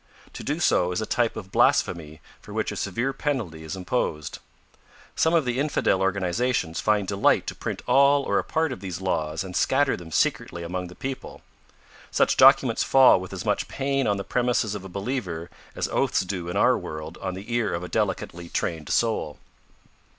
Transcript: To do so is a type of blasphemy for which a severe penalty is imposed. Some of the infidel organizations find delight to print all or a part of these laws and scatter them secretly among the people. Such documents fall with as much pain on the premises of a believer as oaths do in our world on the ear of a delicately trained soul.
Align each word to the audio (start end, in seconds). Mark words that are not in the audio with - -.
To 0.33 0.43
do 0.43 0.59
so 0.59 0.91
is 0.91 0.99
a 0.99 1.05
type 1.05 1.35
of 1.35 1.51
blasphemy 1.51 2.21
for 2.41 2.53
which 2.53 2.71
a 2.71 2.75
severe 2.75 3.13
penalty 3.13 3.63
is 3.63 3.75
imposed. 3.75 4.39
Some 5.15 5.35
of 5.35 5.45
the 5.45 5.59
infidel 5.59 6.01
organizations 6.01 6.79
find 6.79 7.07
delight 7.07 7.45
to 7.45 7.53
print 7.53 7.83
all 7.85 8.23
or 8.23 8.39
a 8.39 8.43
part 8.43 8.71
of 8.71 8.79
these 8.79 8.99
laws 8.99 9.43
and 9.43 9.55
scatter 9.55 9.95
them 9.95 10.09
secretly 10.11 10.63
among 10.63 10.87
the 10.87 10.95
people. 10.95 11.41
Such 12.09 12.35
documents 12.35 12.81
fall 12.81 13.21
with 13.21 13.31
as 13.31 13.45
much 13.45 13.67
pain 13.67 14.07
on 14.07 14.17
the 14.17 14.23
premises 14.23 14.73
of 14.73 14.83
a 14.83 14.89
believer 14.89 15.51
as 15.75 15.87
oaths 15.89 16.21
do 16.21 16.49
in 16.49 16.57
our 16.57 16.75
world 16.79 17.19
on 17.21 17.35
the 17.35 17.53
ear 17.53 17.71
of 17.71 17.83
a 17.83 17.87
delicately 17.87 18.49
trained 18.49 18.89
soul. 18.89 19.37